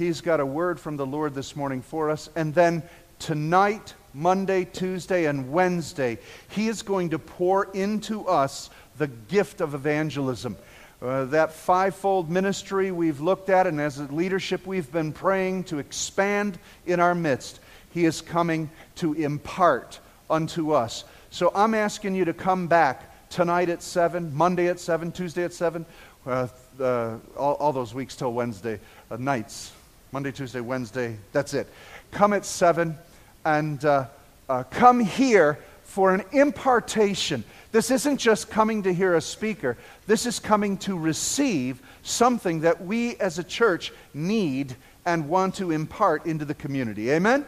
[0.00, 2.30] He's got a word from the Lord this morning for us.
[2.34, 2.82] And then
[3.18, 6.16] tonight, Monday, Tuesday, and Wednesday,
[6.48, 10.56] He is going to pour into us the gift of evangelism.
[11.02, 15.78] Uh, that fivefold ministry we've looked at, and as a leadership we've been praying to
[15.78, 17.60] expand in our midst,
[17.90, 21.04] He is coming to impart unto us.
[21.28, 25.52] So I'm asking you to come back tonight at 7, Monday at 7, Tuesday at
[25.52, 25.84] 7,
[26.24, 26.48] uh,
[26.80, 28.80] uh, all, all, those weeks till Wednesday
[29.10, 29.72] uh, nights.
[30.12, 31.16] Monday, Tuesday, Wednesday.
[31.32, 31.68] That's it.
[32.10, 32.98] Come at 7
[33.44, 34.06] and uh,
[34.48, 37.44] uh, come here for an impartation.
[37.72, 42.84] This isn't just coming to hear a speaker, this is coming to receive something that
[42.84, 44.74] we as a church need
[45.06, 47.10] and want to impart into the community.
[47.10, 47.46] Amen?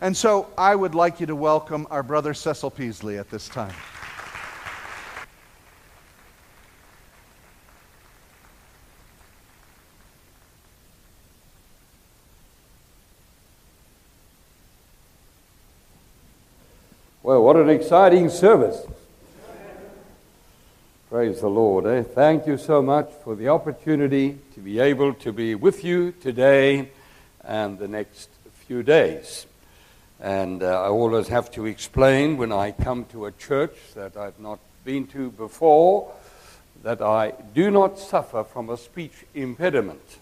[0.00, 3.74] And so I would like you to welcome our brother Cecil Peasley at this time.
[17.30, 18.84] Well, what an exciting service.
[21.08, 21.86] Praise the Lord.
[21.86, 22.02] Eh?
[22.02, 26.90] Thank you so much for the opportunity to be able to be with you today
[27.44, 28.30] and the next
[28.66, 29.46] few days.
[30.18, 34.40] And uh, I always have to explain when I come to a church that I've
[34.40, 36.12] not been to before
[36.82, 40.18] that I do not suffer from a speech impediment.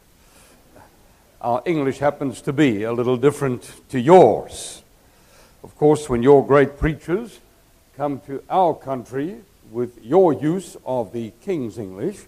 [1.40, 4.82] Our English happens to be a little different to yours.
[5.64, 7.40] Of course, when your great preachers
[7.96, 9.40] come to our country
[9.72, 12.20] with your use of the King's English,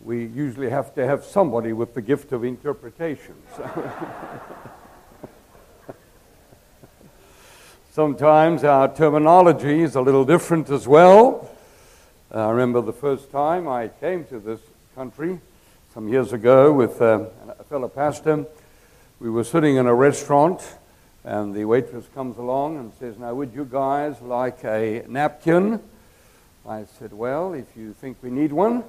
[0.00, 3.34] we usually have to have somebody with the gift of interpretation.
[7.90, 11.50] Sometimes our terminology is a little different as well.
[12.30, 14.60] I remember the first time I came to this
[14.94, 15.40] country
[15.92, 17.24] some years ago with uh,
[17.58, 18.46] a fellow pastor.
[19.18, 20.62] We were sitting in a restaurant
[21.26, 25.80] and the waitress comes along and says, Now, would you guys like a napkin?
[26.66, 28.84] I said, Well, if you think we need one.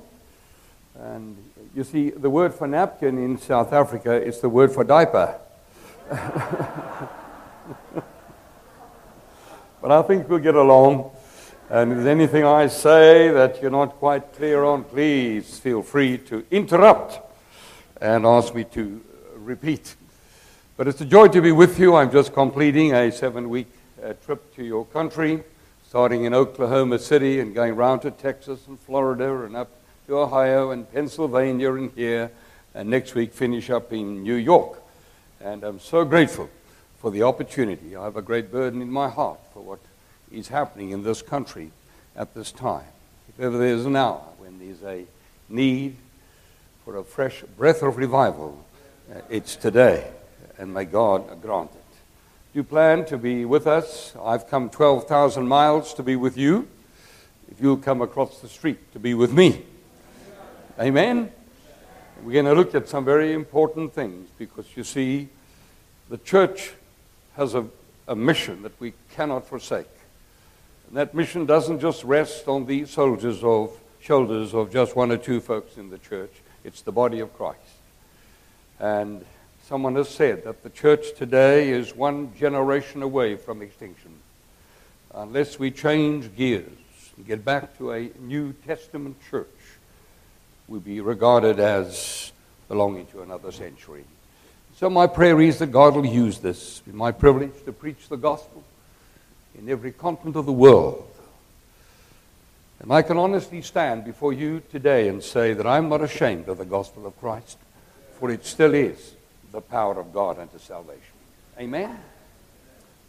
[0.99, 1.35] And
[1.75, 5.35] you see, the word for napkin in South Africa is the word for diaper.
[9.81, 11.09] but I think we'll get along.
[11.71, 16.19] And if there's anything I say that you're not quite clear on, please feel free
[16.19, 17.19] to interrupt
[17.99, 19.01] and ask me to
[19.33, 19.95] repeat.
[20.77, 21.95] But it's a joy to be with you.
[21.95, 23.65] I'm just completing a seven week
[23.99, 25.43] uh, trip to your country,
[25.89, 29.71] starting in Oklahoma City and going round to Texas and Florida and up
[30.05, 32.29] to Ohio and Pennsylvania and here.
[32.75, 34.79] And next week, finish up in New York.
[35.41, 36.47] And I'm so grateful
[36.99, 37.95] for the opportunity.
[37.95, 39.79] I have a great burden in my heart for what
[40.31, 41.71] is happening in this country
[42.15, 42.85] at this time.
[43.29, 45.07] If ever there's an hour when there's a
[45.49, 45.95] need
[46.85, 48.63] for a fresh breath of revival,
[49.11, 50.11] uh, it's today
[50.57, 51.83] and may God grant it.
[52.53, 54.15] Do you plan to be with us?
[54.21, 56.67] I've come 12,000 miles to be with you.
[57.51, 59.63] If you'll come across the street to be with me.
[60.79, 61.31] Amen?
[62.23, 65.29] We're going to look at some very important things because you see,
[66.09, 66.73] the church
[67.35, 67.65] has a,
[68.07, 69.87] a mission that we cannot forsake.
[70.87, 75.17] And that mission doesn't just rest on the soldiers of shoulders of just one or
[75.17, 76.31] two folks in the church.
[76.63, 77.59] It's the body of Christ.
[78.79, 79.25] And
[79.67, 84.13] Someone has said that the church today is one generation away from extinction.
[85.13, 86.71] Unless we change gears
[87.17, 89.45] and get back to a New Testament church,
[90.69, 92.31] we'll be regarded as
[92.69, 94.05] belonging to another century.
[94.77, 96.81] So, my prayer is that God will use this.
[96.87, 98.63] It's my privilege to preach the gospel
[99.59, 101.11] in every continent of the world.
[102.79, 106.57] And I can honestly stand before you today and say that I'm not ashamed of
[106.57, 107.57] the gospel of Christ,
[108.17, 109.15] for it still is
[109.57, 111.01] the power of God unto salvation.
[111.57, 111.97] Amen?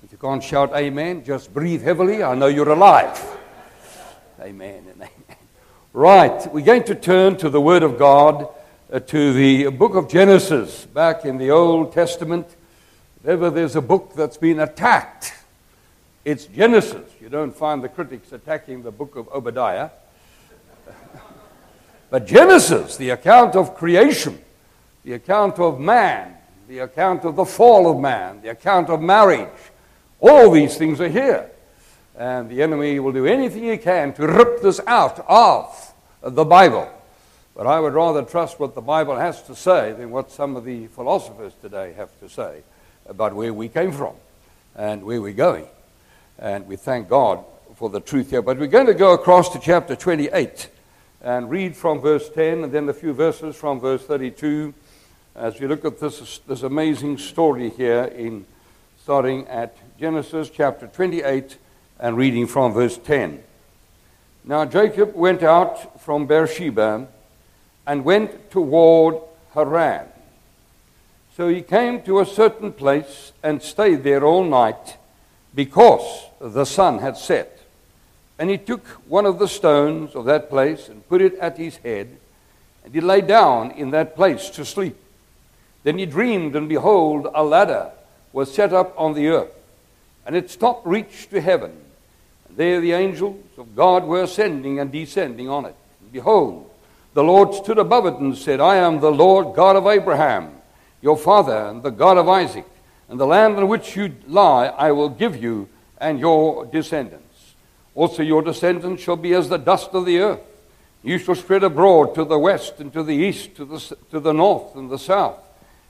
[0.03, 2.23] If you can't shout amen, just breathe heavily.
[2.23, 3.23] I know you're alive.
[4.41, 5.39] Amen and amen.
[5.93, 8.49] Right, we're going to turn to the Word of God,
[8.91, 12.47] uh, to the book of Genesis, back in the Old Testament.
[13.21, 15.35] If ever there's a book that's been attacked,
[16.25, 17.13] it's Genesis.
[17.21, 19.91] You don't find the critics attacking the book of Obadiah.
[22.11, 24.39] but Genesis, the account of creation,
[25.05, 26.37] the account of man,
[26.69, 29.49] the account of the fall of man, the account of marriage.
[30.21, 31.51] All these things are here.
[32.15, 36.91] And the enemy will do anything he can to rip this out of the Bible.
[37.55, 40.65] But I would rather trust what the Bible has to say than what some of
[40.65, 42.63] the philosophers today have to say
[43.07, 44.15] about where we came from
[44.77, 45.67] and where we're going.
[46.39, 47.43] And we thank God
[47.77, 48.43] for the truth here.
[48.43, 50.69] But we're going to go across to chapter 28
[51.23, 54.75] and read from verse 10 and then a few verses from verse 32
[55.39, 58.45] as we look at this, this amazing story here in
[59.01, 61.57] starting at Genesis chapter 28
[62.01, 63.41] and reading from verse 10.
[64.45, 67.07] Now Jacob went out from Beersheba
[67.87, 69.19] and went toward
[69.55, 70.07] Haran.
[71.37, 74.97] So he came to a certain place and stayed there all night
[75.55, 77.61] because the sun had set.
[78.41, 81.77] And he took one of the stones of that place and put it at his
[81.77, 82.19] head,
[82.85, 84.97] and he lay down in that place to sleep.
[85.83, 87.91] Then he dreamed, and behold, a ladder
[88.33, 89.53] was set up on the earth,
[90.27, 91.73] and its top reached to heaven.
[92.49, 95.75] And there the angels of God were ascending and descending on it.
[96.01, 96.71] And behold,
[97.15, 100.53] the Lord stood above it and said, I am the Lord God of Abraham,
[101.01, 102.67] your father, and the God of Isaac.
[103.09, 107.55] And the land on which you lie I will give you and your descendants.
[107.95, 110.41] Also, your descendants shall be as the dust of the earth.
[111.03, 114.33] You shall spread abroad to the west and to the east, to the, to the
[114.33, 115.39] north and the south.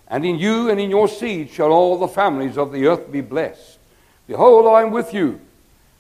[0.09, 3.21] And in you and in your seed shall all the families of the earth be
[3.21, 3.79] blessed.
[4.27, 5.41] Behold, I am with you,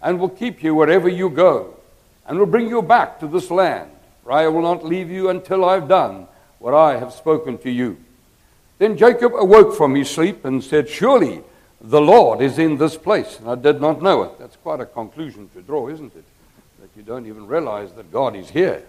[0.02, 1.75] and will keep you wherever you go,
[2.26, 3.90] and will bring you back to this land.
[4.22, 6.26] For I will not leave you until I have done
[6.58, 7.99] what I have spoken to you.
[8.78, 11.43] Then Jacob awoke from his sleep and said, Surely
[11.81, 13.38] the Lord is in this place.
[13.38, 14.38] And I did not know it.
[14.38, 16.25] That's quite a conclusion to draw, isn't it?
[16.81, 18.82] That you don't even realize that God is here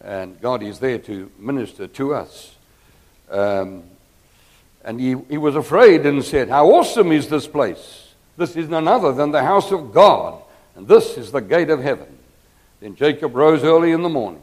[0.00, 2.56] and God is there to minister to us.
[3.30, 3.82] Um,
[4.84, 8.14] and he, he was afraid and said, How awesome is this place!
[8.36, 10.42] This is none other than the house of God,
[10.74, 12.18] and this is the gate of heaven.
[12.80, 14.42] Then Jacob rose early in the morning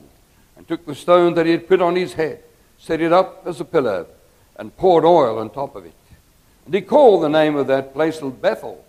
[0.56, 2.44] and took the stone that he had put on his head,
[2.78, 4.06] set it up as a pillar,
[4.58, 5.94] and poured oil on top of it.
[6.66, 8.84] And he called the name of that place Bethel,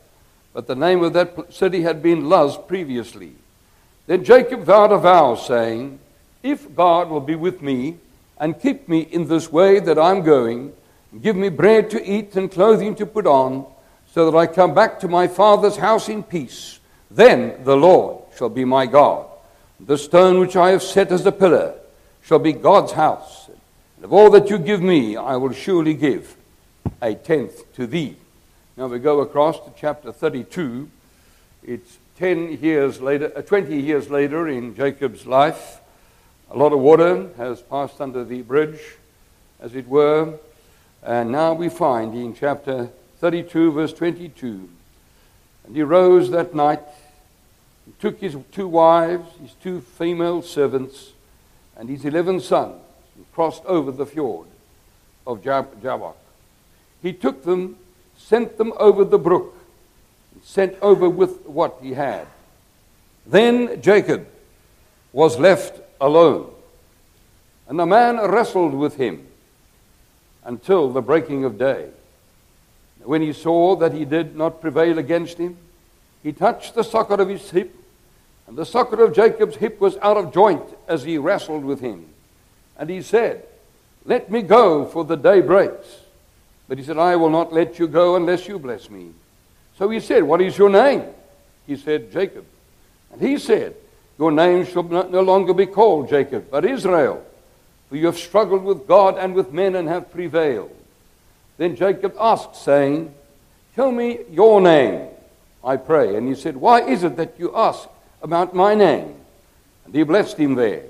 [0.52, 3.32] but the name of that city had been Luz previously.
[4.06, 6.00] Then Jacob vowed a vow, saying,
[6.42, 7.98] If God will be with me
[8.38, 10.72] and keep me in this way that I'm going,
[11.22, 13.66] Give me bread to eat and clothing to put on,
[14.12, 16.80] so that I come back to my father's house in peace.
[17.10, 19.26] Then the Lord shall be my God.
[19.80, 21.74] The stone which I have set as a pillar
[22.22, 23.48] shall be God's house.
[23.96, 26.36] And of all that you give me, I will surely give
[27.00, 28.16] a tenth to thee.
[28.76, 30.88] Now we go across to chapter 32.
[31.64, 35.80] It's 10 years later, uh, 20 years later in Jacob's life.
[36.50, 38.80] A lot of water has passed under the bridge,
[39.60, 40.34] as it were.
[41.02, 44.68] And now we find in chapter 32, verse 22
[45.66, 46.82] And he rose that night,
[47.86, 51.12] and took his two wives, his two female servants,
[51.76, 52.74] and his eleven sons,
[53.16, 54.48] and crossed over the fjord
[55.26, 56.16] of Jab- Jabbok.
[57.02, 57.76] He took them,
[58.16, 59.54] sent them over the brook,
[60.34, 62.26] and sent over with what he had.
[63.24, 64.26] Then Jacob
[65.12, 66.50] was left alone,
[67.68, 69.27] and the man wrestled with him
[70.44, 71.88] until the breaking of day.
[73.02, 75.56] When he saw that he did not prevail against him,
[76.22, 77.74] he touched the socket of his hip,
[78.46, 82.06] and the socket of Jacob's hip was out of joint as he wrestled with him.
[82.76, 83.46] And he said,
[84.04, 85.86] Let me go, for the day breaks.
[86.68, 89.12] But he said, I will not let you go unless you bless me.
[89.78, 91.04] So he said, What is your name?
[91.66, 92.44] He said, Jacob.
[93.12, 93.74] And he said,
[94.18, 97.24] Your name shall no longer be called Jacob, but Israel
[97.88, 100.74] for you have struggled with God and with men and have prevailed.
[101.56, 103.14] Then Jacob asked, saying,
[103.74, 105.08] Tell me your name,
[105.64, 106.16] I pray.
[106.16, 107.88] And he said, Why is it that you ask
[108.22, 109.14] about my name?
[109.84, 110.84] And he blessed him there.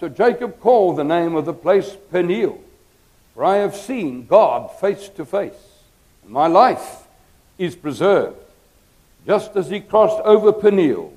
[0.00, 2.60] So Jacob called the name of the place Peniel,
[3.34, 5.52] for I have seen God face to face,
[6.24, 7.06] and my life
[7.56, 8.36] is preserved.
[9.24, 11.12] Just as he crossed over Peniel,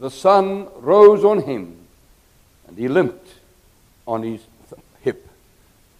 [0.00, 1.76] the sun rose on him,
[2.66, 3.25] and he limped
[4.06, 4.40] on his
[5.02, 5.28] hip.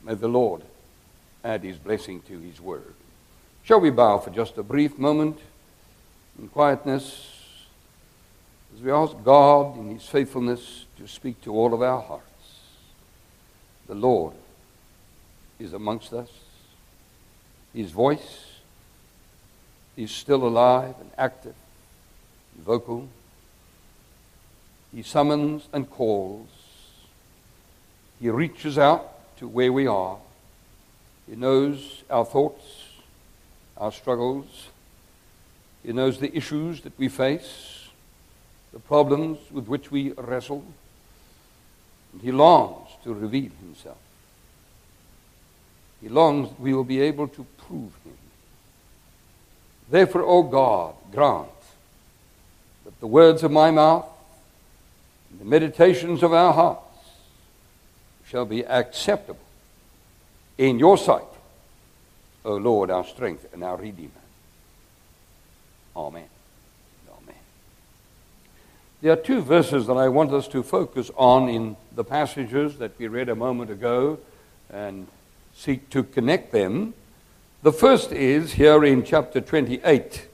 [0.03, 0.63] May the Lord
[1.45, 2.95] add his blessing to his word.
[3.65, 5.39] Shall we bow for just a brief moment
[6.39, 7.33] in quietness
[8.75, 12.25] as we ask God in his faithfulness to speak to all of our hearts?
[13.87, 14.35] The Lord
[15.59, 16.31] is amongst us.
[17.75, 18.45] His voice
[19.97, 21.55] is still alive and active
[22.59, 23.09] vocal.
[24.95, 26.49] He summons and calls
[28.21, 30.17] he reaches out to where we are.
[31.29, 32.65] He knows our thoughts,
[33.77, 34.69] our struggles.
[35.85, 37.89] He knows the issues that we face,
[38.73, 40.65] the problems with which we wrestle.
[42.13, 43.99] And he longs to reveal himself.
[46.01, 48.17] He longs we will be able to prove him.
[49.91, 51.49] Therefore, O God, grant
[52.85, 54.07] that the words of my mouth
[55.31, 56.79] and the meditations of our heart
[58.26, 59.40] shall be acceptable
[60.59, 61.23] in your sight,
[62.45, 64.11] O Lord, our strength and our Redeemer.
[65.95, 66.25] Amen.
[67.09, 67.37] Amen.
[69.00, 72.99] There are two verses that I want us to focus on in the passages that
[72.99, 74.18] we read a moment ago
[74.71, 75.06] and
[75.54, 76.95] seek to connect them.
[77.62, 80.28] The first is here in chapter 28,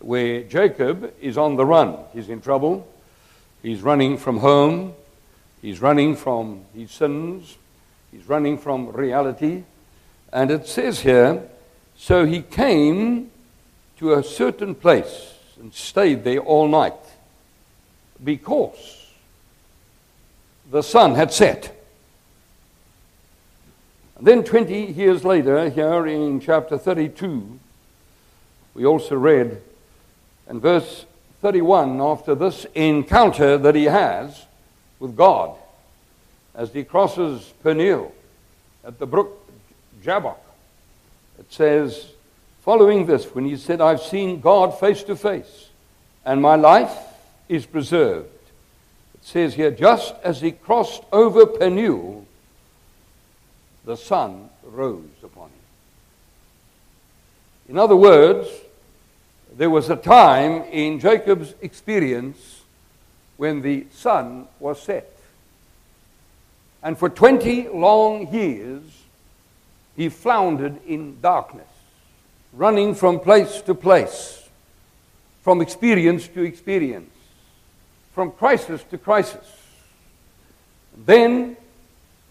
[0.00, 1.96] where Jacob is on the run.
[2.12, 2.88] He's in trouble.
[3.62, 4.94] He's running from home.
[5.62, 7.56] He's running from his sins.
[8.10, 9.62] He's running from reality.
[10.32, 11.48] And it says here,
[11.96, 13.30] so he came
[13.98, 16.94] to a certain place and stayed there all night
[18.22, 19.06] because
[20.70, 21.78] the sun had set.
[24.16, 27.58] And then 20 years later, here in chapter 32,
[28.74, 29.60] we also read
[30.48, 31.06] in verse
[31.40, 34.46] 31 after this encounter that he has
[35.02, 35.56] with God
[36.54, 38.12] as he crosses Peniel
[38.84, 39.44] at the brook
[40.02, 40.38] Jabbok.
[41.40, 42.12] It says,
[42.60, 45.70] following this, when he said, I've seen God face to face,
[46.24, 46.96] and my life
[47.48, 48.28] is preserved.
[49.14, 52.24] It says here, just as he crossed over Peniel,
[53.84, 55.52] the sun rose upon him.
[57.70, 58.48] In other words,
[59.56, 62.61] there was a time in Jacob's experience
[63.42, 65.18] when the sun was set.
[66.80, 68.84] And for 20 long years,
[69.96, 71.66] he floundered in darkness,
[72.52, 74.48] running from place to place,
[75.40, 77.10] from experience to experience,
[78.12, 79.48] from crisis to crisis.
[81.04, 81.56] Then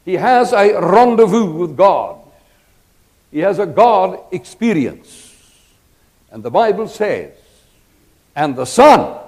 [0.06, 2.20] he has a rendezvous with God.
[3.34, 5.36] He has a God experience.
[6.32, 7.34] And the Bible says,
[8.34, 9.22] and the sun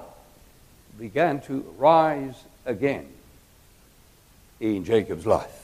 [0.98, 3.06] began to rise again
[4.60, 5.60] in Jacob's life.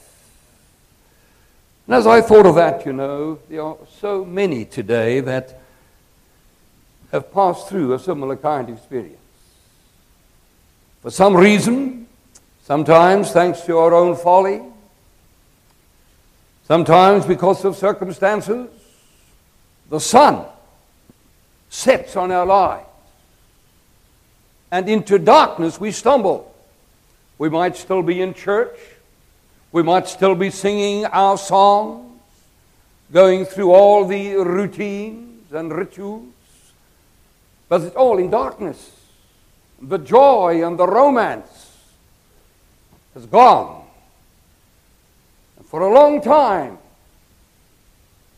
[1.87, 5.59] And as I thought of that, you know, there are so many today that
[7.11, 9.17] have passed through a similar kind of experience.
[11.01, 12.07] For some reason,
[12.63, 14.61] sometimes thanks to our own folly,
[16.67, 18.69] sometimes because of circumstances,
[19.89, 20.45] the sun
[21.69, 22.85] sets on our lives.
[24.71, 26.53] And into darkness we stumble.
[27.37, 28.77] We might still be in church.
[29.71, 32.19] We might still be singing our songs,
[33.11, 36.25] going through all the routines and rituals.
[37.67, 38.91] But it's all in darkness.
[39.81, 41.77] The joy and the romance
[43.13, 43.83] has gone.
[45.57, 46.77] And for a long time,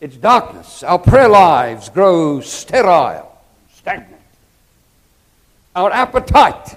[0.00, 0.82] it's darkness.
[0.82, 3.38] Our prayer lives grow sterile,
[3.74, 4.13] stagnant.
[5.74, 6.76] Our appetite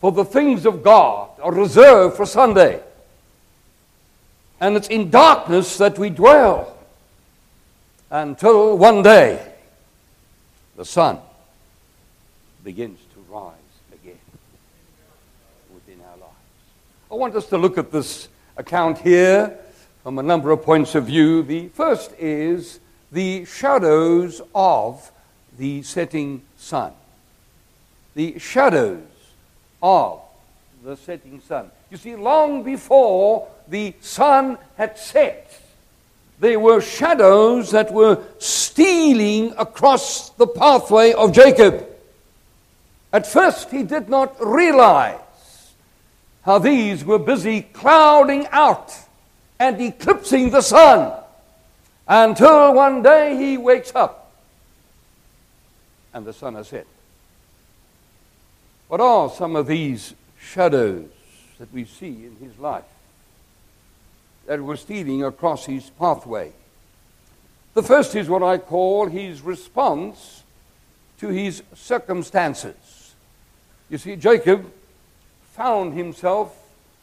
[0.00, 2.82] for the things of God are reserved for Sunday.
[4.60, 6.76] And it's in darkness that we dwell
[8.10, 9.46] until one day
[10.76, 11.18] the sun
[12.64, 13.54] begins to rise
[13.92, 14.18] again
[15.72, 16.34] within our lives.
[17.10, 19.56] I want us to look at this account here
[20.02, 21.42] from a number of points of view.
[21.42, 22.80] The first is
[23.12, 25.10] the shadows of
[25.56, 26.92] the setting sun.
[28.14, 29.02] The shadows
[29.82, 30.20] of
[30.82, 31.70] the setting sun.
[31.90, 35.60] You see, long before the sun had set,
[36.38, 41.86] there were shadows that were stealing across the pathway of Jacob.
[43.12, 45.18] At first, he did not realize
[46.42, 48.94] how these were busy clouding out
[49.58, 51.12] and eclipsing the sun
[52.08, 54.32] until one day he wakes up
[56.12, 56.86] and the sun has set.
[58.90, 61.08] What are some of these shadows
[61.60, 62.82] that we see in his life
[64.46, 66.50] that were stealing across his pathway?
[67.74, 70.42] The first is what I call his response
[71.20, 73.14] to his circumstances.
[73.88, 74.68] You see, Jacob
[75.52, 76.52] found himself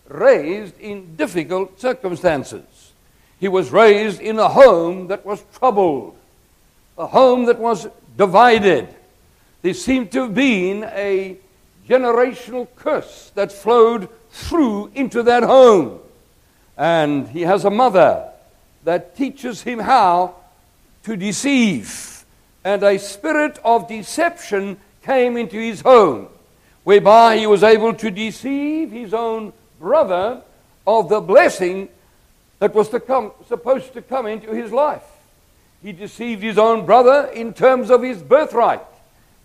[0.09, 2.91] raised in difficult circumstances.
[3.39, 6.17] He was raised in a home that was troubled,
[6.97, 8.89] a home that was divided.
[9.61, 11.37] There seemed to have been a
[11.87, 15.99] generational curse that flowed through into that home.
[16.77, 18.29] And he has a mother
[18.83, 20.35] that teaches him how
[21.03, 22.25] to deceive.
[22.63, 26.27] And a spirit of deception came into his home,
[26.83, 30.41] whereby he was able to deceive his own brother
[30.85, 31.89] of the blessing
[32.59, 35.03] that was to come, supposed to come into his life.
[35.81, 38.81] He deceived his own brother in terms of his birthright.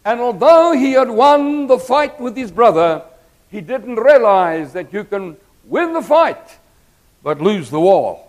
[0.04, 3.02] And although he had won the fight with his brother,
[3.50, 6.58] he didn't realize that you can win the fight
[7.22, 8.24] but lose the war.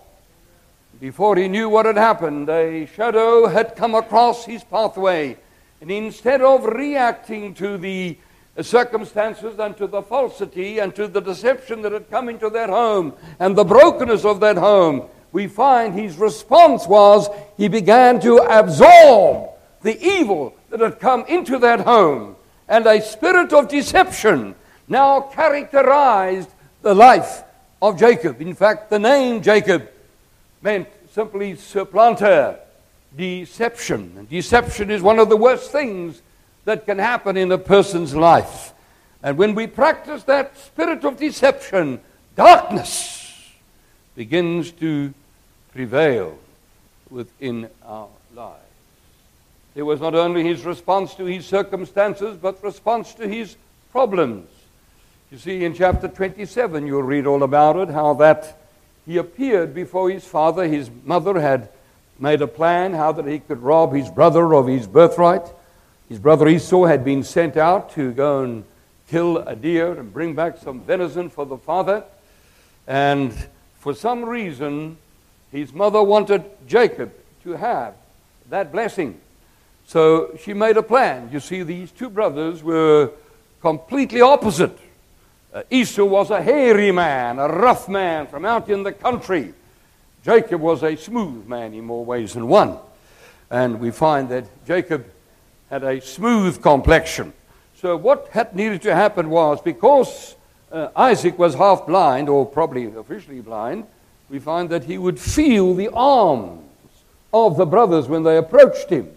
[0.99, 5.37] Before he knew what had happened, a shadow had come across his pathway.
[5.81, 8.17] And instead of reacting to the
[8.61, 13.13] circumstances and to the falsity and to the deception that had come into that home
[13.39, 17.27] and the brokenness of that home, we find his response was
[17.57, 19.49] he began to absorb
[19.83, 22.35] the evil that had come into that home.
[22.67, 24.55] And a spirit of deception
[24.87, 26.49] now characterized
[26.81, 27.43] the life
[27.81, 28.41] of Jacob.
[28.41, 29.89] In fact, the name Jacob
[30.61, 32.57] meant simply supplanter,
[33.15, 34.13] deception.
[34.17, 36.21] And deception is one of the worst things
[36.65, 38.73] that can happen in a person's life.
[39.21, 41.99] And when we practice that spirit of deception,
[42.35, 43.51] darkness
[44.15, 45.13] begins to
[45.73, 46.37] prevail
[47.09, 48.59] within our lives.
[49.75, 53.55] It was not only his response to his circumstances, but response to his
[53.91, 54.49] problems.
[55.31, 58.59] You see, in chapter 27, you'll read all about it, how that
[59.05, 60.67] he appeared before his father.
[60.67, 61.69] His mother had
[62.19, 65.45] made a plan how that he could rob his brother of his birthright.
[66.07, 68.63] His brother Esau had been sent out to go and
[69.09, 72.03] kill a deer and bring back some venison for the father.
[72.85, 73.33] And
[73.79, 74.97] for some reason,
[75.51, 77.11] his mother wanted Jacob
[77.43, 77.95] to have
[78.49, 79.19] that blessing.
[79.93, 81.29] So she made a plan.
[81.31, 83.11] You see, these two brothers were
[83.61, 84.75] completely opposite.
[85.53, 89.53] Uh, Esau was a hairy man, a rough man from out in the country.
[90.25, 92.79] Jacob was a smooth man in more ways than one.
[93.51, 95.05] And we find that Jacob
[95.69, 97.31] had a smooth complexion.
[97.75, 100.35] So, what had needed to happen was because
[100.71, 103.85] uh, Isaac was half blind, or probably officially blind,
[104.27, 106.63] we find that he would feel the arms
[107.31, 109.11] of the brothers when they approached him.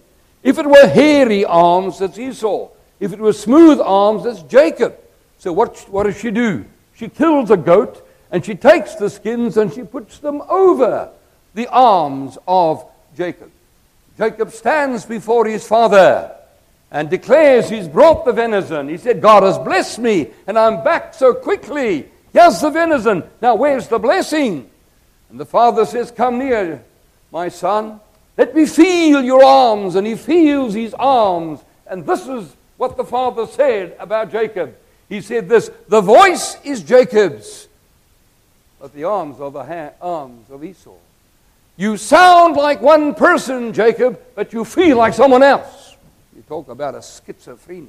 [0.47, 2.69] If it were hairy arms, that's Esau.
[3.01, 4.97] If it were smooth arms, that's Jacob.
[5.39, 6.65] So, what, what does she do?
[6.95, 11.11] She kills a goat and she takes the skins and she puts them over
[11.55, 13.51] the arms of Jacob.
[14.17, 16.37] Jacob stands before his father
[16.93, 18.89] and declares he's brought the venison.
[18.89, 22.09] He said, God has blessed me, and I'm back so quickly.
[22.33, 23.25] Here's the venison.
[23.43, 24.71] Now, where's the blessing?
[25.29, 26.85] And the father says, Come near,
[27.33, 28.01] my son.
[28.37, 29.95] Let me feel your arms.
[29.95, 31.61] And he feels his arms.
[31.87, 34.77] And this is what the father said about Jacob.
[35.09, 37.69] He said this The voice is Jacob's,
[38.81, 40.95] but the arms are the ha- arms of Esau.
[41.77, 45.95] You sound like one person, Jacob, but you feel like someone else.
[46.35, 47.89] You talk about a schizophrenia.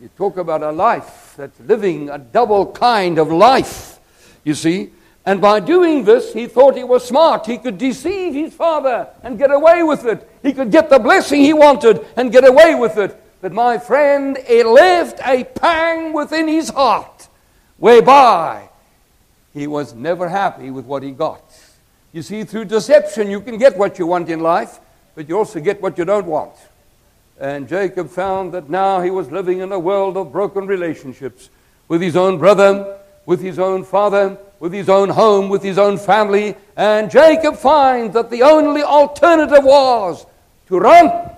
[0.00, 3.98] You talk about a life that's living a double kind of life,
[4.44, 4.90] you see.
[5.26, 7.46] And by doing this, he thought he was smart.
[7.46, 10.28] He could deceive his father and get away with it.
[10.42, 13.22] He could get the blessing he wanted and get away with it.
[13.40, 17.28] But my friend, it left a pang within his heart,
[17.78, 18.68] whereby
[19.52, 21.42] he was never happy with what he got.
[22.12, 24.80] You see, through deception, you can get what you want in life,
[25.14, 26.52] but you also get what you don't want.
[27.38, 31.48] And Jacob found that now he was living in a world of broken relationships
[31.88, 35.98] with his own brother, with his own father, with his own home, with his own
[35.98, 36.54] family.
[36.76, 40.26] And Jacob finds that the only alternative was
[40.68, 41.30] to run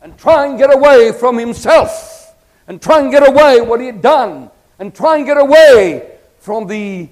[0.00, 2.34] and try and get away from himself
[2.66, 6.68] and try and get away what he had done and try and get away from
[6.68, 7.08] the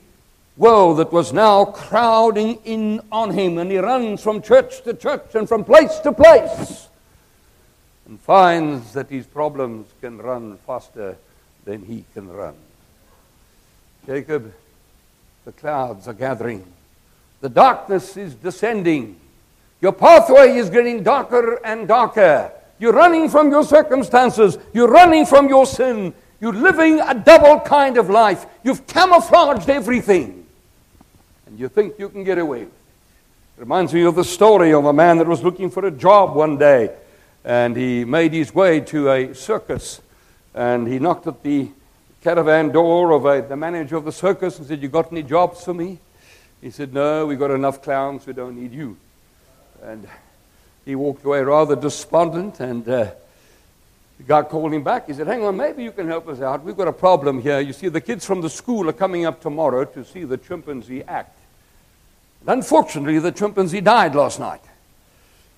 [0.57, 3.59] world that was now crowding in on him.
[3.59, 6.89] And he runs from church to church and from place to place
[8.07, 11.17] and finds that his problems can run faster
[11.65, 12.55] than he can run.
[14.07, 14.53] Jacob,
[15.49, 16.63] the clouds are gathering,
[17.41, 19.19] the darkness is descending,
[19.81, 22.53] your pathway is getting darker and darker.
[22.79, 27.97] You're running from your circumstances, you're running from your sin, you're living a double kind
[27.97, 28.45] of life.
[28.63, 30.47] You've camouflaged everything,
[31.47, 33.57] and you think you can get away with it.
[33.57, 36.37] It reminds me of the story of a man that was looking for a job
[36.37, 36.95] one day
[37.43, 40.03] and he made his way to a circus
[40.55, 41.71] and he knocked at the
[42.23, 45.65] caravan door of a, the manager of the circus and said, You got any jobs
[45.65, 45.99] for me?
[46.61, 48.97] He said, No, we've got enough clowns, we don't need you.
[49.83, 50.09] And
[50.85, 53.11] he walked away rather despondent and uh,
[54.19, 55.07] the guy called him back.
[55.07, 56.65] He said, Hang on, maybe you can help us out.
[56.65, 57.61] We've got a problem here.
[57.61, 61.05] You see, the kids from the school are coming up tomorrow to see the chimpanzee
[61.05, 61.37] act.
[62.41, 64.63] And unfortunately, the chimpanzee died last night.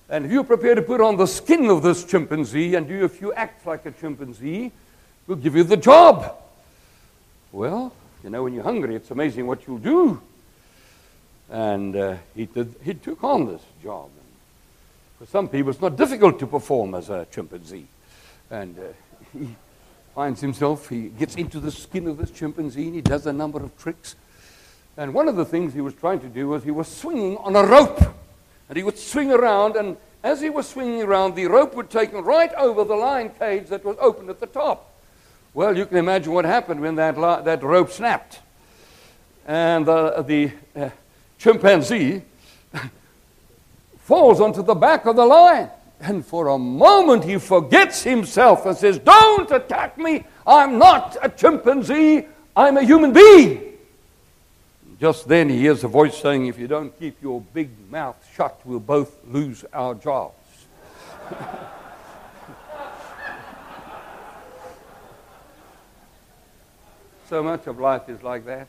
[0.09, 3.09] And if you're prepared to put on the skin of this chimpanzee and do a
[3.09, 4.71] few acts like a chimpanzee,
[5.25, 6.35] we'll give you the job.
[7.51, 10.21] Well, you know, when you're hungry, it's amazing what you'll do.
[11.49, 14.05] And uh, he, did, he took on this job.
[14.05, 17.87] And for some people, it's not difficult to perform as a chimpanzee.
[18.49, 18.81] And uh,
[19.33, 19.55] he
[20.15, 23.61] finds himself, he gets into the skin of this chimpanzee and he does a number
[23.61, 24.15] of tricks.
[24.95, 27.55] And one of the things he was trying to do was he was swinging on
[27.55, 28.01] a rope
[28.71, 32.11] And he would swing around, and as he was swinging around, the rope would take
[32.11, 34.90] him right over the lion cage that was open at the top.
[35.53, 38.39] Well, you can imagine what happened when that, that rope snapped.
[39.45, 40.89] And uh, the uh,
[41.37, 42.21] chimpanzee
[43.99, 45.69] falls onto the back of the lion.
[45.99, 50.23] And for a moment he forgets himself and says, Don't attack me.
[50.47, 52.27] I'm not a chimpanzee.
[52.55, 53.73] I'm a human being.
[54.99, 58.59] Just then he hears a voice saying, If you don't keep your big mouth shut,
[58.63, 60.35] we'll both lose our jobs.
[67.31, 68.67] so much of life is like that.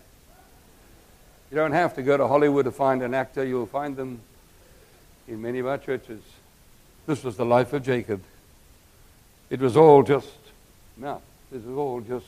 [1.51, 4.21] You don't have to go to Hollywood to find an actor, you'll find them
[5.27, 6.23] in many of our churches.
[7.05, 8.23] This was the life of Jacob.
[9.51, 10.29] It was all just
[10.97, 11.23] mouth.
[11.53, 12.27] It was all just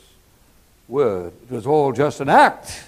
[0.89, 1.31] word.
[1.49, 2.83] It was all just an act.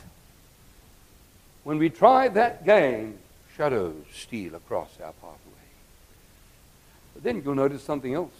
[1.64, 3.18] When we try that game,
[3.56, 5.38] shadows steal across our pathway.
[7.14, 8.36] But then you'll notice something else.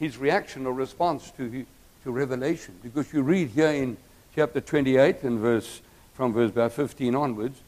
[0.00, 1.64] His reaction or response to,
[2.02, 2.74] to revelation.
[2.82, 3.96] Because you read here in
[4.38, 5.80] chapter 28 and verse,
[6.14, 7.58] from verse about 15 onwards,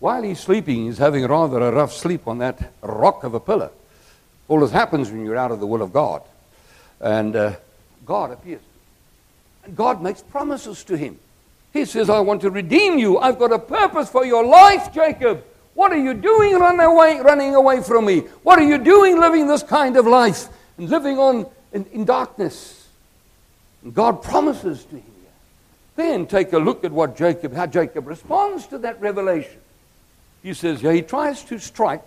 [0.00, 3.70] while he's sleeping, he's having rather a rough sleep on that rock of a pillar.
[4.46, 6.20] All this happens when you're out of the will of God.
[7.00, 7.54] And uh,
[8.04, 8.60] God appears.
[9.64, 11.18] And God makes promises to him.
[11.72, 13.16] He says, I want to redeem you.
[13.16, 15.42] I've got a purpose for your life, Jacob.
[15.72, 18.20] What are you doing run away, running away from me?
[18.42, 22.88] What are you doing living this kind of life and living on in, in darkness?
[23.82, 25.13] And God promises to him.
[25.96, 29.60] Then take a look at what Jacob, how Jacob responds to that revelation.
[30.42, 32.04] He says, yeah, he tries to strike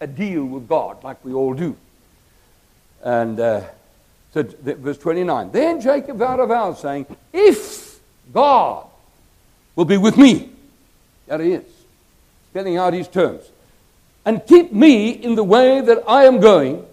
[0.00, 1.76] a deal with God, like we all do.
[3.02, 3.62] And uh,
[4.32, 5.50] so, verse 29.
[5.50, 7.98] Then Jacob vowed a vow, saying, If
[8.32, 8.86] God
[9.74, 10.50] will be with me,
[11.26, 11.64] there he is,
[12.50, 13.44] spelling out his terms,
[14.24, 16.84] and keep me in the way that I am going,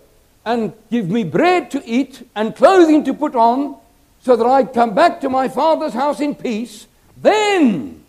[0.46, 3.78] and give me bread to eat and clothing to put on,
[4.26, 6.88] so that I come back to my father's house in peace,
[7.22, 8.04] then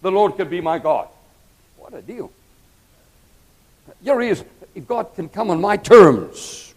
[0.00, 1.08] the Lord can be my God.
[1.76, 2.32] What a deal.
[4.02, 4.42] Here he is.
[4.74, 6.72] If God can come on my terms.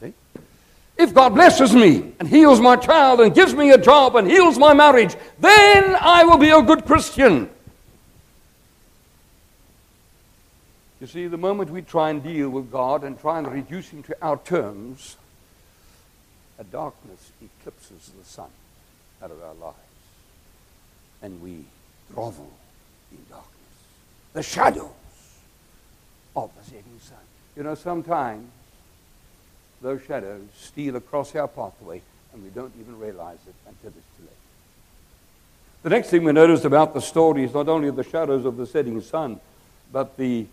[0.00, 0.12] See?
[0.96, 4.58] If God blesses me and heals my child and gives me a job and heals
[4.58, 7.48] my marriage, then I will be a good Christian.
[11.00, 14.02] You see, the moment we try and deal with God and try and reduce Him
[14.02, 15.16] to our terms,
[16.58, 17.27] a darkness
[19.22, 19.76] out of our lives.
[21.22, 21.64] And we
[22.12, 22.50] grovel
[23.10, 23.52] in darkness.
[24.32, 24.90] The shadows
[26.36, 27.18] of the setting sun.
[27.56, 28.48] You know, sometimes
[29.80, 32.02] those shadows steal across our pathway
[32.32, 34.30] and we don't even realize it until it's too late.
[35.82, 38.66] The next thing we notice about the story is not only the shadows of the
[38.66, 39.40] setting sun,
[39.92, 40.46] but the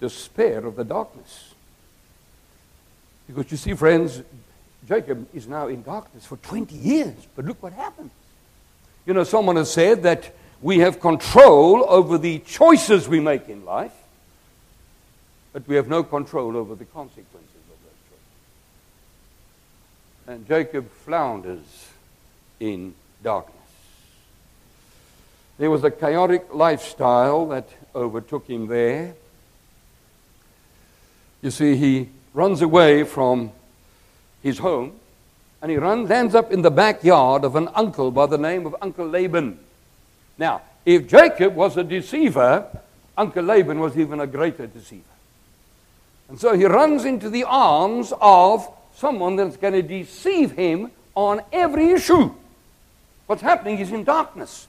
[0.00, 1.54] despair of the darkness.
[3.26, 4.22] Because you see, friends,
[4.88, 8.10] Jacob is now in darkness for 20 years, but look what happens.
[9.06, 13.64] You know, someone has said that we have control over the choices we make in
[13.64, 13.94] life,
[15.52, 17.98] but we have no control over the consequences of those
[20.26, 20.38] choices.
[20.38, 21.88] And Jacob flounders
[22.58, 23.56] in darkness.
[25.58, 29.14] There was a chaotic lifestyle that overtook him there.
[31.42, 33.52] You see, he runs away from
[34.42, 34.92] his home
[35.62, 38.74] and he runs, lands up in the backyard of an uncle by the name of
[38.80, 39.58] Uncle Laban.
[40.38, 42.66] Now, if Jacob was a deceiver,
[43.16, 45.02] Uncle Laban was even a greater deceiver.
[46.28, 51.42] And so he runs into the arms of someone that's going to deceive him on
[51.52, 52.32] every issue.
[53.26, 54.66] What's happening is in darkness.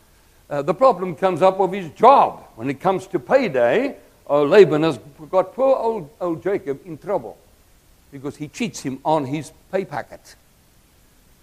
[0.49, 2.43] Uh, the problem comes up of his job.
[2.55, 3.95] When it comes to payday,
[4.27, 7.37] oh, Laban has got poor old, old Jacob in trouble
[8.11, 10.35] because he cheats him on his pay packet.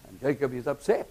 [0.08, 1.08] And Jacob is upset.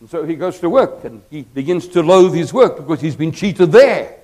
[0.00, 3.16] And so he goes to work and he begins to loathe his work because he's
[3.16, 4.16] been cheated there.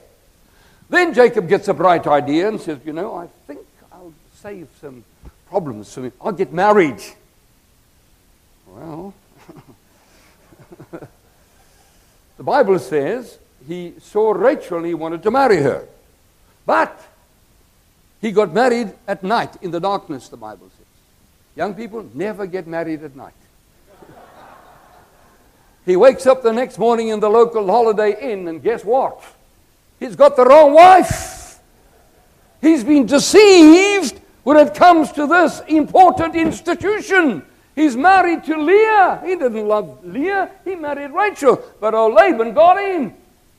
[0.89, 3.61] Then Jacob gets a bright idea and says, You know, I think
[3.93, 5.05] I'll save some
[5.49, 6.13] problems for me.
[6.21, 7.03] I'll get married.
[8.67, 9.15] Well,
[12.37, 15.87] the Bible says he saw Rachel and he wanted to marry her.
[16.65, 17.01] But
[18.27, 20.87] he got married at night in the darkness, the Bible says.
[21.55, 23.33] Young people never get married at night.
[25.85, 29.23] he wakes up the next morning in the local holiday inn, and guess what?
[30.01, 31.61] He's got the wrong wife.
[32.61, 37.45] He's been deceived when it comes to this important institution.
[37.77, 39.23] He's married to Leah.
[39.25, 41.63] He didn't love Leah, he married Rachel.
[41.81, 43.15] But old Laban got him.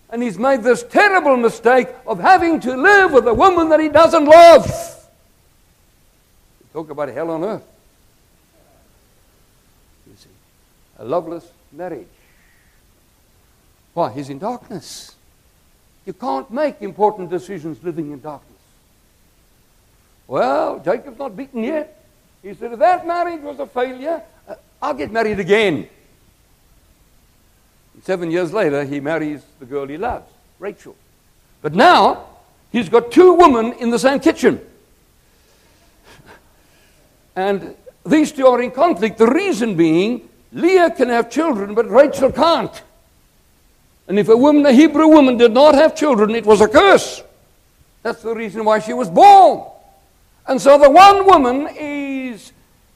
[0.09, 3.89] And he's made this terrible mistake of having to live with a woman that he
[3.89, 5.09] doesn't love.
[6.71, 7.63] Talk about hell on earth.
[10.07, 10.29] You see,
[10.99, 12.07] a loveless marriage.
[13.93, 14.11] Why?
[14.13, 15.15] He's in darkness.
[16.05, 18.61] You can't make important decisions living in darkness.
[20.27, 22.01] Well, Jacob's not beaten yet.
[22.43, 25.89] He said, if that marriage was a failure, uh, I'll get married again.
[28.03, 30.95] Seven years later, he marries the girl he loves, Rachel.
[31.61, 32.25] But now,
[32.71, 34.61] he's got two women in the same kitchen.
[37.35, 39.17] And these two are in conflict.
[39.17, 42.81] The reason being, Leah can have children, but Rachel can't.
[44.07, 47.21] And if a woman, a Hebrew woman, did not have children, it was a curse.
[48.03, 49.69] That's the reason why she was born.
[50.47, 52.53] And so the one woman is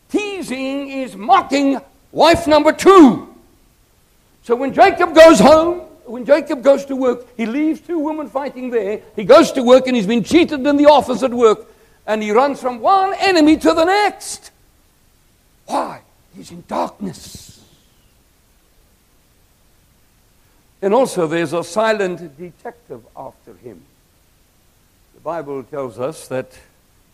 [0.09, 3.30] teasing, is mocking wife number two.
[4.43, 8.69] So when Jacob goes home, when Jacob goes to work, he leaves two women fighting
[8.69, 9.01] there.
[9.15, 11.67] He goes to work and he's been cheated in the office at work.
[12.07, 14.51] And he runs from one enemy to the next.
[15.67, 16.01] Why?
[16.35, 17.63] He's in darkness.
[20.81, 23.81] And also, there's a silent detective after him.
[25.13, 26.57] The Bible tells us that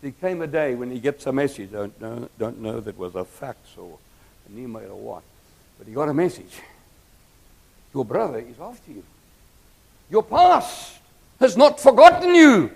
[0.00, 1.72] there came a day when he gets a message.
[1.72, 3.98] Don't know, don't know that was a fax or
[4.48, 5.22] an email or what,
[5.76, 6.62] but he got a message.
[7.94, 9.02] Your brother is after you.
[10.10, 10.98] Your past
[11.40, 12.70] has not forgotten you.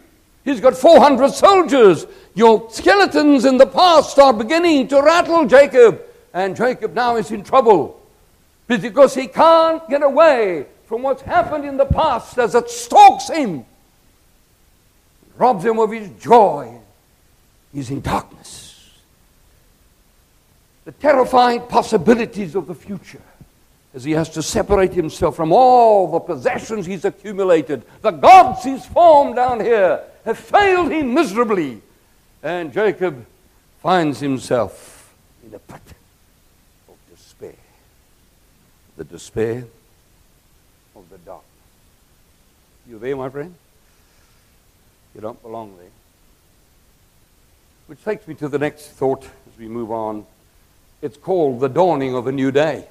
[0.44, 2.06] He's got 400 soldiers.
[2.34, 6.02] Your skeletons in the past are beginning to rattle Jacob.
[6.34, 8.00] And Jacob now is in trouble
[8.66, 13.64] because he can't get away from what's happened in the past as it stalks him,
[15.36, 16.74] robs him of his joy.
[17.72, 18.90] He's in darkness.
[20.84, 23.22] The terrifying possibilities of the future
[23.94, 27.82] as he has to separate himself from all the possessions he's accumulated.
[28.00, 31.82] The gods he's formed down here have failed him miserably.
[32.42, 33.26] And Jacob
[33.80, 35.14] finds himself
[35.46, 35.80] in a pit
[36.88, 37.54] of despair.
[38.96, 39.64] The despair
[40.96, 41.42] of the dark.
[42.88, 43.54] You there, my friend?
[45.14, 45.90] You don't belong there.
[47.86, 50.24] Which takes me to the next thought as we move on.
[51.02, 52.86] It's called the dawning of a new day.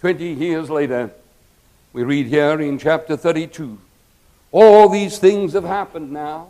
[0.00, 1.10] 20 years later,
[1.92, 3.78] we read here in chapter 32
[4.50, 6.48] all these things have happened now.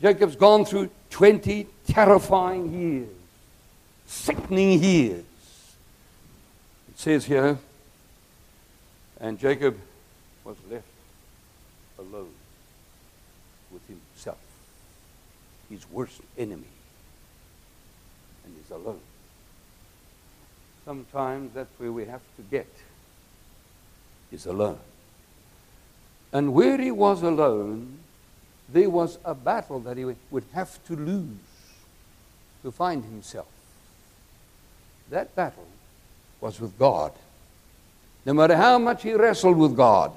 [0.00, 3.08] Jacob's gone through 20 terrifying years,
[4.06, 5.24] sickening years.
[6.90, 7.58] It says here,
[9.20, 9.78] and Jacob
[10.44, 10.84] was left
[11.98, 12.32] alone
[13.70, 14.38] with himself,
[15.70, 16.64] his worst enemy,
[18.44, 19.00] and he's alone.
[20.84, 22.68] Sometimes that's where we have to get,
[24.30, 24.78] is alone.
[26.32, 27.98] And where he was alone,
[28.68, 31.26] there was a battle that he would have to lose
[32.62, 33.48] to find himself.
[35.10, 35.66] That battle
[36.40, 37.12] was with God.
[38.24, 40.12] No matter how much he wrestled with God,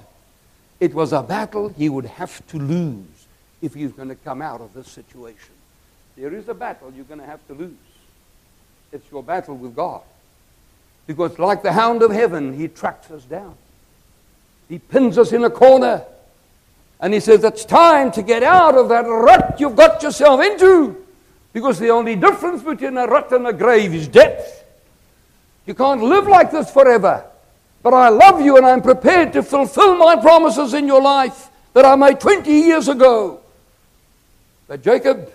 [0.79, 3.27] it was a battle he would have to lose
[3.61, 5.53] if he's going to come out of this situation.
[6.15, 7.73] There is a battle you're going to have to lose.
[8.91, 10.01] It's your battle with God.
[11.07, 13.55] Because, like the hound of heaven, he tracks us down.
[14.67, 16.03] He pins us in a corner.
[16.99, 20.95] And he says, It's time to get out of that rut you've got yourself into.
[21.53, 24.63] Because the only difference between a rut and a grave is death.
[25.65, 27.25] You can't live like this forever.
[27.81, 31.85] But I love you and I'm prepared to fulfill my promises in your life that
[31.85, 33.41] I made 20 years ago.
[34.67, 35.31] But Jacob,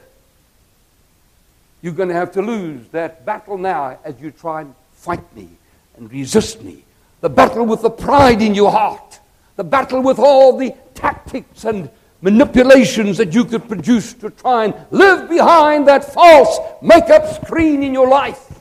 [1.80, 5.48] you're going to have to lose that battle now as you try and fight me
[5.96, 6.84] and resist me.
[7.22, 9.18] The battle with the pride in your heart.
[9.56, 11.90] The battle with all the tactics and
[12.22, 17.94] manipulations that you could produce to try and live behind that false make-up screen in
[17.94, 18.60] your life.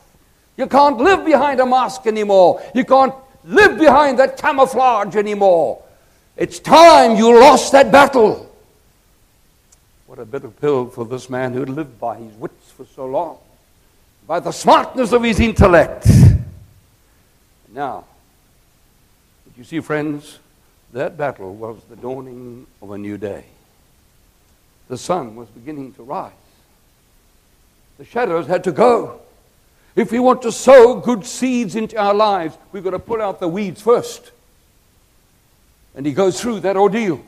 [0.55, 2.61] You can't live behind a mask anymore.
[2.73, 5.81] You can't live behind that camouflage anymore.
[6.37, 8.49] It's time you lost that battle.
[10.07, 13.37] What a bitter pill for this man who lived by his wits for so long,
[14.25, 16.07] by the smartness of his intellect.
[17.73, 18.05] Now,
[19.45, 20.39] did you see, friends?
[20.93, 23.45] That battle was the dawning of a new day.
[24.87, 26.31] The sun was beginning to rise.
[27.99, 29.21] The shadows had to go.
[29.95, 33.39] If we want to sow good seeds into our lives, we've got to pull out
[33.39, 34.31] the weeds first.
[35.95, 37.23] And he goes through that ordeal.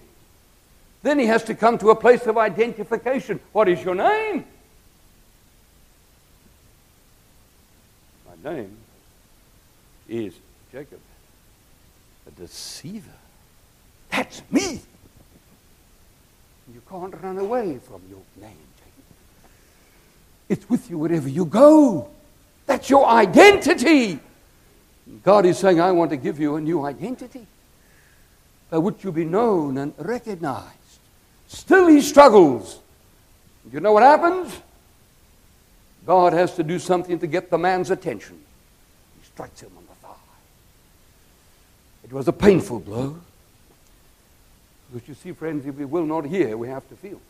[1.03, 3.39] Then he has to come to a place of identification.
[3.51, 4.45] What is your name?
[8.43, 8.80] My name
[10.11, 10.33] is
[10.71, 10.99] Jacob,
[12.27, 13.09] a deceiver.
[14.09, 14.81] That's me.
[16.73, 19.49] You can't run away from your name, Jacob.
[20.49, 22.09] It's with you wherever you go.
[22.65, 24.19] That's your identity.
[25.23, 27.45] God is saying, I want to give you a new identity
[28.69, 30.67] by which you'll be known and recognized.
[31.47, 32.79] Still, he struggles.
[33.71, 34.61] You know what happens?
[36.05, 38.39] God has to do something to get the man's attention.
[39.19, 39.71] He strikes him.
[42.11, 43.15] It was a painful blow.
[44.91, 47.21] Because you see, friends, if we will not hear, we have to feel.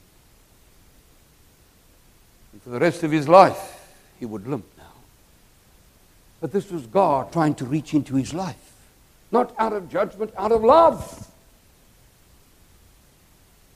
[2.52, 3.80] And for the rest of his life,
[4.20, 4.84] he would limp now.
[6.40, 8.74] But this was God trying to reach into his life.
[9.32, 11.30] Not out of judgment, out of love.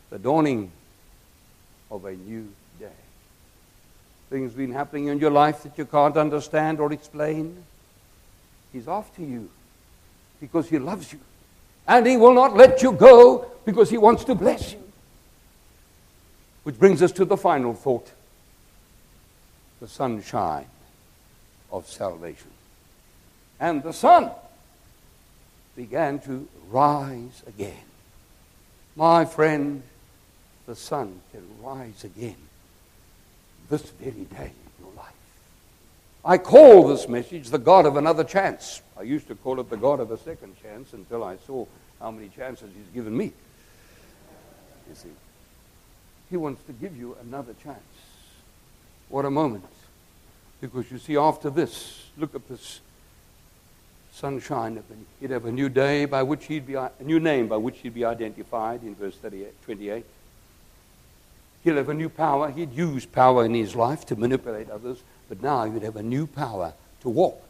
[0.10, 0.72] The dawning
[1.92, 2.90] of a new day.
[4.32, 7.64] Things been happening in your life that you can't understand or explain.
[8.74, 9.52] He's after you
[10.46, 11.20] because he loves you.
[11.88, 14.84] And he will not let you go because he wants to bless you.
[16.62, 18.12] Which brings us to the final thought
[19.82, 20.68] the sunshine
[21.72, 22.52] of salvation.
[23.60, 24.30] And the sun
[25.76, 27.86] began to rise again.
[28.96, 29.82] My friend,
[30.68, 32.38] the sun can rise again
[33.68, 35.15] this very day in your life.
[36.26, 38.82] I call this message the God of another chance.
[38.98, 41.68] I used to call it the God of a second chance until I saw
[42.00, 43.32] how many chances He's given me.
[44.90, 45.12] You see,
[46.32, 47.80] He wants to give you another chance.
[49.10, 49.66] What a moment.
[50.62, 52.80] Because you see, after this, look at this
[54.12, 54.82] sunshine.
[55.20, 57.94] He'd have a new day by which he'd be, a new name by which he'd
[57.94, 60.06] be identified in verse 38, 28.
[61.64, 62.50] He'll have a new power.
[62.50, 66.28] He'd use power in his life to manipulate others, but now he'd have a new
[66.28, 67.42] power to walk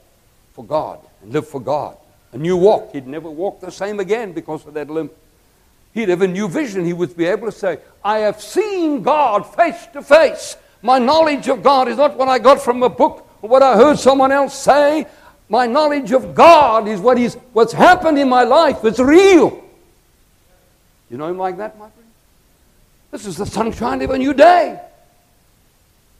[0.54, 1.98] for God and live for God.
[2.32, 2.92] A new walk.
[2.94, 5.14] He'd never walk the same again because of that limp.
[5.94, 6.84] He'd have a new vision.
[6.86, 10.58] He would be able to say, I have seen God face to face.
[10.82, 13.76] My knowledge of God is not what I got from a book or what I
[13.76, 15.08] heard someone else say.
[15.48, 18.84] My knowledge of God is what is, what's happened in my life.
[18.84, 19.64] It's real.
[21.10, 22.10] You know him like that, my friend?
[23.12, 24.82] This is the sunshine of a new day.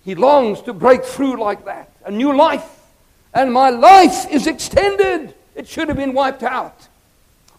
[0.06, 2.70] He longs to break through like that, a new life.
[3.34, 5.34] And my life is extended.
[5.56, 6.88] It should have been wiped out.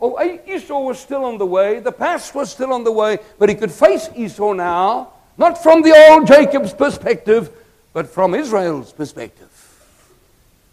[0.00, 1.80] Oh, eh, Esau was still on the way.
[1.80, 5.82] The past was still on the way, but he could face Esau now, not from
[5.82, 7.50] the old Jacob's perspective,
[7.92, 9.50] but from Israel's perspective.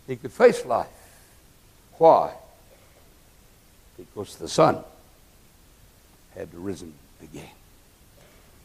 [0.06, 0.88] He could face life.
[1.98, 2.34] Why?
[3.98, 4.84] Because the sun
[6.36, 7.50] had risen again.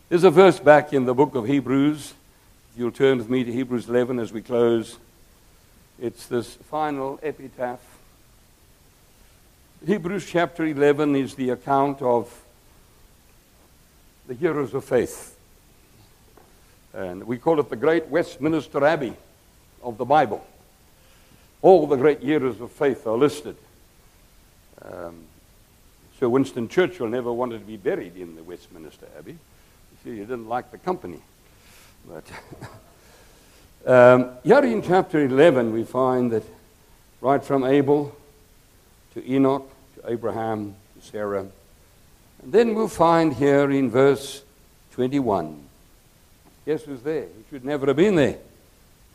[0.09, 2.15] There's a verse back in the book of Hebrews.
[2.79, 4.99] You'll turn with me to Hebrews 11 as we close.
[6.01, 7.81] It's this final epitaph.
[9.85, 12.33] Hebrews chapter 11 is the account of
[14.29, 15.37] the heroes of faith.
[16.95, 19.17] And we call it the Great Westminster Abbey
[19.83, 20.47] of the Bible.
[21.63, 23.57] All the great heroes of faith are listed.
[24.83, 25.25] Um,
[26.21, 29.37] Sir Winston Churchill never wanted to be buried in the Westminster Abbey.
[30.05, 31.21] See, he didn't like the company.
[32.09, 32.25] But
[33.87, 36.45] um, here in chapter 11, we find that
[37.21, 38.17] right from Abel
[39.15, 41.47] to Enoch to Abraham to Sarah.
[42.43, 44.43] And then we'll find here in verse
[44.93, 45.65] 21.
[46.65, 47.23] Guess who's there?
[47.23, 48.39] He should never have been there.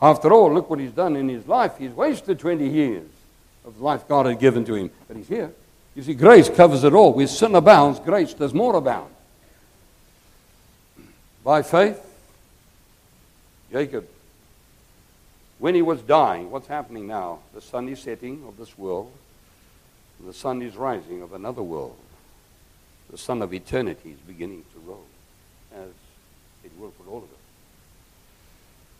[0.02, 1.78] After all, look what he's done in his life.
[1.78, 3.10] He's wasted 20 years
[3.66, 4.92] of life God had given to him.
[5.08, 5.52] But he's here.
[5.96, 7.14] You see, grace covers it all.
[7.14, 9.14] Where sin abounds, grace does more abound.
[11.44, 12.13] By faith,
[13.74, 14.08] Jacob,
[15.58, 17.40] when he was dying, what's happening now?
[17.56, 19.12] The sun is setting of this world,
[20.24, 21.98] the sun is rising of another world.
[23.10, 25.06] The sun of eternity is beginning to roll,
[25.76, 25.90] as
[26.64, 27.30] it will for all of us.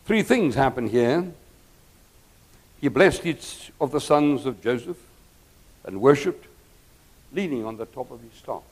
[0.06, 1.32] Three things happen here.
[2.80, 4.98] He blessed each of the sons of Joseph
[5.84, 6.48] and worshipped,
[7.32, 8.62] leaning on the top of his staff.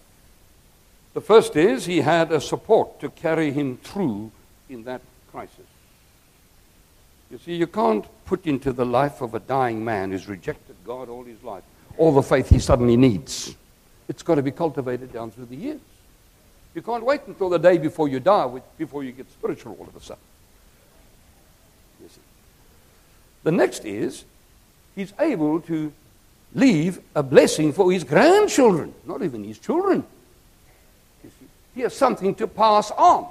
[1.14, 4.32] The first is he had a support to carry him through
[4.68, 5.00] in that
[5.30, 5.72] crisis.
[7.33, 11.09] You see, you can't put into the life of a dying man who's rejected God
[11.09, 11.64] all his life
[11.99, 13.55] all the faith he suddenly needs.
[14.09, 15.80] It's got to be cultivated down through the years.
[16.74, 19.95] You can't wait until the day before you die, before you get spiritual all of
[19.95, 20.22] a sudden.
[22.03, 22.20] You see.
[23.45, 24.24] The next is
[24.95, 25.93] he's able to
[26.55, 30.05] leave a blessing for his grandchildren, not even his children.
[31.74, 33.26] He has something to pass on.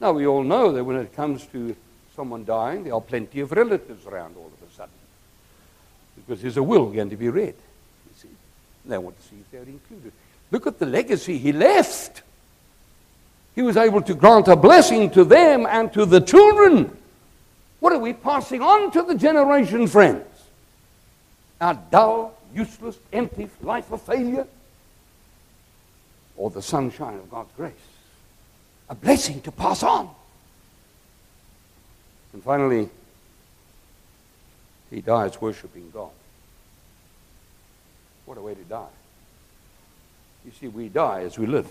[0.00, 1.74] Now, we all know that when it comes to
[2.14, 4.94] someone dying, there are plenty of relatives around all of a sudden.
[6.16, 8.28] Because there's a will going to be read, you see.
[8.86, 10.12] They want to see if they're included.
[10.50, 12.22] Look at the legacy he left.
[13.54, 16.96] He was able to grant a blessing to them and to the children.
[17.80, 20.26] What are we passing on to the generation, friends?
[21.60, 24.46] Our dull, useless, empty life of failure?
[26.36, 27.72] Or the sunshine of God's grace?
[28.88, 30.10] A blessing to pass on.
[32.34, 32.90] And finally,
[34.90, 36.10] he dies worshiping God.
[38.26, 38.94] What a way to die.
[40.44, 41.70] You see, we die as we live.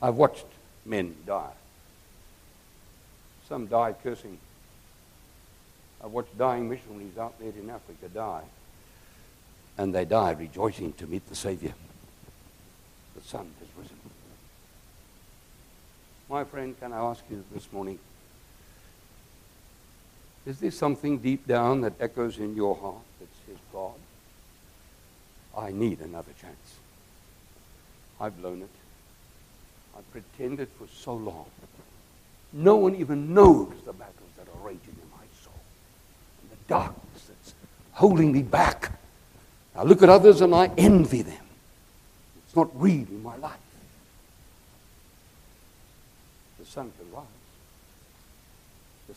[0.00, 0.46] I've watched
[0.86, 1.52] men die.
[3.46, 4.38] Some die cursing.
[6.02, 8.44] I've watched dying missionaries out there in Africa die.
[9.76, 11.74] And they die rejoicing to meet the Savior.
[13.14, 13.96] The sun has risen.
[16.30, 17.98] My friend, can I ask you this morning?
[20.46, 23.94] Is there something deep down that echoes in your heart that says, God,
[25.58, 26.76] I need another chance?
[28.20, 28.70] I've blown it.
[29.98, 31.46] I've pretended for so long.
[32.52, 35.52] No one even knows the battles that are raging in my soul.
[36.42, 37.54] And the darkness that's
[37.92, 38.92] holding me back.
[39.74, 41.44] I look at others and I envy them.
[42.46, 43.58] It's not really my life.
[46.60, 47.35] The sun can rise.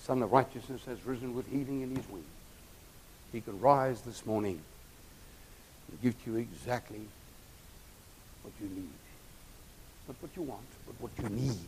[0.09, 2.25] The of Righteousness has risen with healing in his wings.
[3.31, 4.59] He can rise this morning
[5.87, 7.01] and give to you exactly
[8.41, 8.89] what you need.
[10.07, 11.67] Not what you want, but what you need.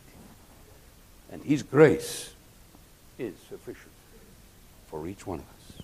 [1.30, 2.32] And his grace
[3.16, 3.92] is sufficient
[4.88, 5.82] for each one of us.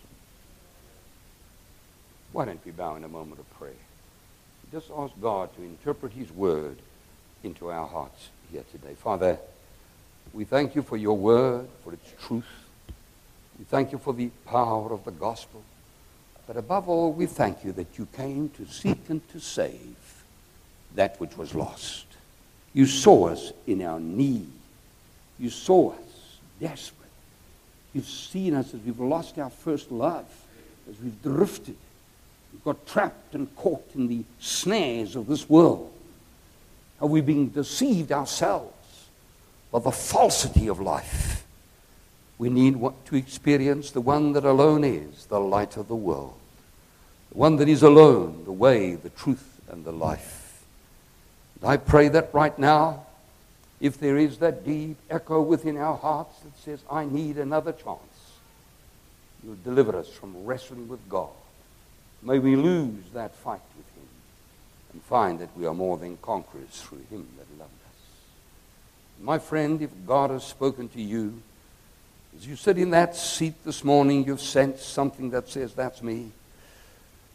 [2.33, 3.71] Why don't we bow in a moment of prayer?
[4.73, 6.79] Just ask God to interpret his word
[7.45, 8.95] into our hearts here today.
[8.95, 9.39] Father,
[10.33, 12.45] we thank you for your word, for its truth.
[13.59, 15.62] We thank you for the power of the gospel.
[16.47, 19.97] But above all, we thank you that you came to seek and to save
[20.95, 22.07] that which was lost.
[22.72, 24.51] You saw us in our need.
[25.39, 26.99] You saw us desperate.
[27.93, 30.26] You've seen us as we've lost our first love,
[30.89, 31.76] as we've drifted.
[32.53, 35.93] We've got trapped and caught in the snares of this world.
[37.01, 38.78] How we've been deceived ourselves
[39.71, 41.47] by the falsity of life.
[42.39, 46.39] We need to experience the one that alone is the light of the world,
[47.33, 50.64] the one that is alone the way, the truth, and the life.
[51.61, 53.07] And I pray that right now,
[53.81, 58.01] if there is that deep echo within our hearts that says, I need another chance,
[59.43, 61.31] you'll deliver us from wrestling with God.
[62.23, 64.09] May we lose that fight with Him
[64.93, 67.78] and find that we are more than conquerors through Him that loved us.
[69.21, 71.43] My friend, if God has spoken to you,
[72.37, 76.31] as you sit in that seat this morning, you've sensed something that says, That's me.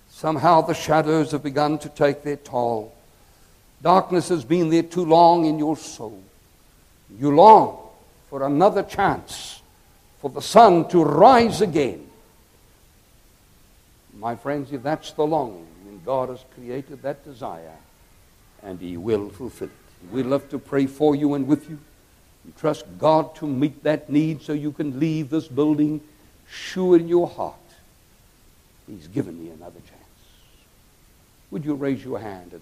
[0.09, 2.93] Somehow the shadows have begun to take their toll.
[3.81, 6.23] Darkness has been there too long in your soul.
[7.19, 7.77] You long
[8.29, 9.61] for another chance,
[10.19, 12.09] for the sun to rise again.
[14.17, 17.77] My friends, if that's the longing, then God has created that desire,
[18.61, 19.82] and He will fulfill it.
[20.11, 21.79] We'd love to pray for you and with you.
[22.43, 26.01] And trust God to meet that need so you can leave this building
[26.49, 27.55] sure in your heart.
[28.87, 30.03] He's given me another chance.
[31.51, 32.53] Would you raise your hand?